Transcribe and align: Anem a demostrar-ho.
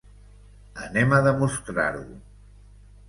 Anem 0.87 1.13
a 1.17 1.21
demostrar-ho. 1.27 2.09